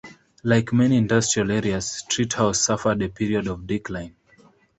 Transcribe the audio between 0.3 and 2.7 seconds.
Like many industrial areas, Streethouse